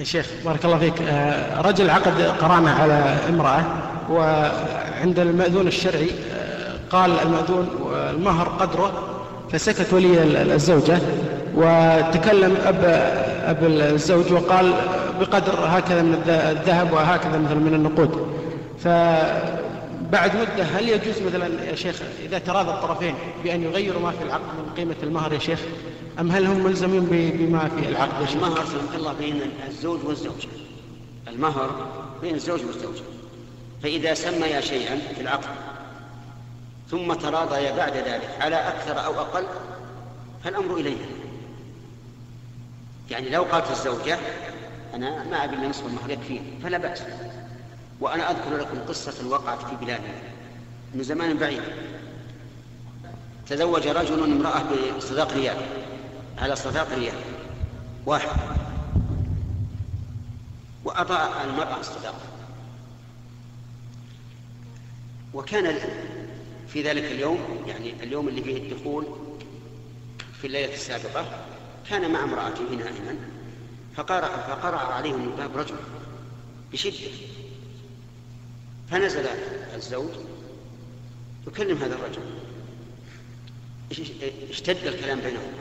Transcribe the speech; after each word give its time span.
يا 0.00 0.04
شيخ 0.04 0.26
بارك 0.44 0.64
الله 0.64 0.78
فيك. 0.78 1.02
آه، 1.02 1.60
رجل 1.60 1.90
عقد 1.90 2.22
قرانة 2.22 2.70
على 2.70 3.16
امرأة 3.28 3.64
وعند 4.10 5.18
المأذون 5.18 5.66
الشرعي 5.66 6.10
آه، 6.32 6.74
قال 6.90 7.10
المأذون 7.20 7.68
المهر 8.10 8.48
قدره 8.48 8.92
فسكت 9.52 9.92
ولي 9.92 10.22
الزوجة 10.54 10.98
وتكلم 11.54 12.56
أب, 12.64 12.84
أب 13.44 13.64
الزوج 13.64 14.32
وقال 14.32 14.74
بقدر 15.20 15.54
هكذا 15.66 16.02
من 16.02 16.22
الذهب 16.28 16.92
وهكذا 16.92 17.38
مثل 17.38 17.54
من 17.54 17.74
النقود. 17.74 18.26
فبعد 18.78 20.30
مدة 20.36 20.64
هل 20.64 20.88
يجوز 20.88 21.22
مثلا 21.28 21.64
يا 21.70 21.74
شيخ 21.74 22.02
إذا 22.24 22.38
تراضى 22.38 22.70
الطرفين 22.70 23.14
بأن 23.44 23.62
يغيروا 23.62 24.02
ما 24.02 24.10
في 24.10 24.24
العقد 24.24 24.42
من 24.42 24.72
قيمة 24.76 24.96
المهر 25.02 25.32
يا 25.32 25.38
شيخ؟ 25.38 25.58
أم 26.20 26.30
هل 26.30 26.46
هم 26.46 26.64
ملزمين 26.64 27.04
بما 27.06 27.68
في 27.68 27.88
العقد؟ 27.88 28.28
المهر 28.28 28.66
سمح 28.66 28.94
الله 28.94 29.12
بين 29.12 29.50
الزوج 29.68 30.04
والزوجة 30.04 30.48
المهر 31.28 31.88
بين 32.22 32.34
الزوج 32.34 32.64
والزوجة 32.64 33.02
فإذا 33.82 34.14
سميا 34.14 34.60
شيئا 34.60 34.96
في 35.14 35.20
العقد 35.20 35.48
ثم 36.90 37.12
تراضيا 37.12 37.76
بعد 37.76 37.96
ذلك 37.96 38.28
على 38.40 38.56
أكثر 38.56 39.04
أو 39.04 39.20
أقل 39.20 39.44
فالأمر 40.44 40.76
إليها 40.76 41.06
يعني 43.10 43.28
لو 43.30 43.42
قالت 43.42 43.70
الزوجة 43.70 44.18
أنا 44.94 45.24
ما 45.24 45.44
أبي 45.44 45.56
إلا 45.56 45.68
نصف 45.68 45.86
المهر 45.86 46.10
يكفيني 46.10 46.60
فلا 46.62 46.78
بأس. 46.78 47.02
وأنا 48.00 48.30
أذكر 48.30 48.56
لكم 48.56 48.78
قصة 48.88 49.28
وقعت 49.28 49.58
في 49.62 49.84
بلادنا 49.84 50.14
من 50.94 51.02
زمان 51.02 51.36
بعيد. 51.36 51.62
تزوج 53.48 53.88
رجل 53.88 54.24
امرأة 54.24 54.62
بصداق 54.96 55.32
ريال 55.32 55.56
على 56.40 56.56
صداق 56.56 56.94
ريال 56.94 57.14
واحد. 58.06 58.40
وأعطى 60.84 61.30
المرأة 61.44 61.80
الصداق 61.80 62.20
وكان 65.34 65.78
في 66.68 66.82
ذلك 66.82 67.04
اليوم 67.04 67.38
يعني 67.66 68.02
اليوم 68.02 68.28
اللي 68.28 68.42
فيه 68.42 68.56
الدخول 68.56 69.06
في 70.40 70.46
الليلة 70.46 70.74
السابقة 70.74 71.44
كان 71.90 72.12
مع 72.12 72.24
امرأته 72.24 72.62
نائما 72.62 73.16
فقرأ, 73.96 74.28
فقرأ 74.28 74.78
عليهم 74.78 75.22
الباب 75.22 75.56
رجل 75.56 75.76
بشدة. 76.72 77.10
فنزل 78.90 79.26
الزوج 79.74 80.10
يكلم 81.46 81.76
هذا 81.76 81.94
الرجل. 81.94 82.22
اشتد 84.50 84.86
الكلام 84.86 85.20
بينهم. 85.20 85.52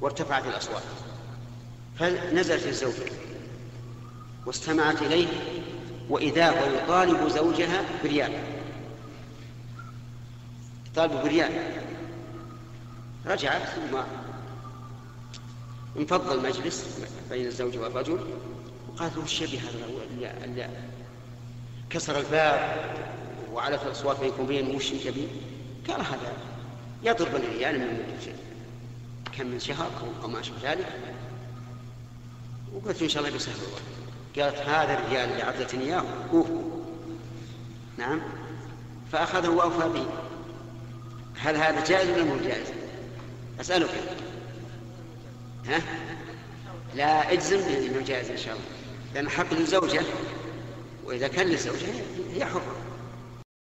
وارتفعت 0.00 0.46
الأصوات. 0.46 0.82
فنزلت 1.98 2.66
الزوجة؟ 2.66 3.12
واستمعت 4.46 5.02
إليه 5.02 5.28
وإذا 6.08 6.50
هو 6.50 6.74
يطالب 6.74 7.28
زوجها 7.28 7.84
بريال 8.04 8.32
طالبه 10.96 11.22
بريال 11.22 11.50
رجعت 13.26 13.62
ثم 13.62 13.98
انفض 15.98 16.30
المجلس 16.32 17.00
بين 17.30 17.46
الزوج 17.46 17.78
والرجل 17.78 18.20
وقالت 18.88 19.16
له 19.16 19.24
يبي 19.42 19.58
هذا 19.58 20.70
كسر 21.90 22.18
الباب 22.18 22.84
وعلت 23.52 23.82
الأصوات 23.82 24.20
بينكم 24.20 24.42
وبين 24.42 24.76
وش 24.76 24.92
يبي؟ 24.92 25.28
قال 25.88 26.00
هذا 26.00 26.32
يضرب 27.02 27.34
الريال 27.34 27.78
من 27.78 28.18
كم 29.38 29.46
من 29.46 29.60
شهر 29.60 29.90
أو 30.22 30.28
ما 30.28 30.40
أشبه 30.40 30.56
ذلك. 30.62 30.86
وقلت 32.74 33.02
إن 33.02 33.08
شاء 33.08 33.22
الله 33.22 33.32
بيسهل 33.32 33.54
قالت 34.38 34.56
هذا 34.56 34.98
الريال 34.98 35.30
اللي 35.30 35.42
اعطيتني 35.42 35.84
اياه 35.84 36.04
أوه. 36.32 36.82
نعم. 37.98 38.20
فأخذه 39.12 39.48
وأوفى 39.48 39.88
به. 39.88 40.06
هل 41.38 41.56
هذا 41.56 41.84
جائز 41.84 42.10
ولا 42.10 42.24
مو 42.24 42.36
جائز؟ 42.36 42.66
أسألك. 43.60 43.90
ها؟ 45.66 45.80
لا 46.94 47.32
أجزم 47.32 47.56
بأنه 47.56 48.04
جائز 48.06 48.30
إن 48.30 48.38
شاء 48.38 48.54
الله. 48.54 48.66
لأن 49.14 49.28
حق 49.28 49.54
للزوجه 49.54 50.02
وإذا 51.04 51.28
كان 51.28 51.46
للزوجه 51.46 51.86
هي 52.34 52.44
حرة. 52.44 52.76